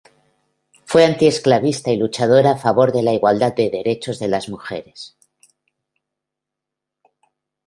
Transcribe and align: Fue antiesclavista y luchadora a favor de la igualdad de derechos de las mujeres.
Fue 0.85 1.05
antiesclavista 1.05 1.91
y 1.91 1.97
luchadora 1.97 2.53
a 2.53 2.57
favor 2.57 2.91
de 2.91 3.03
la 3.03 3.13
igualdad 3.13 3.53
de 3.53 3.69
derechos 3.69 4.17
de 4.17 4.29
las 4.29 4.49
mujeres. 4.49 5.15